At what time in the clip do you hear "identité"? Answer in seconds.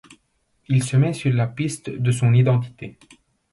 2.33-2.97